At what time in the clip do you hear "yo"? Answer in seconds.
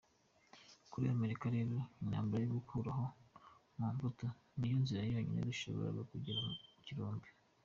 2.43-2.51